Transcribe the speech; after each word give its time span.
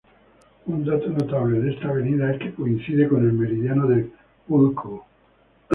Un 0.65 0.83
dato 0.83 1.09
notable 1.11 1.59
de 1.61 1.73
esta 1.75 1.89
avenida 1.89 2.31
es 2.33 2.39
que 2.39 2.55
coincide 2.55 3.07
con 3.07 3.21
el 3.23 3.33
meridiano 3.33 3.85
de 3.85 4.11
Púlkovo. 4.47 5.05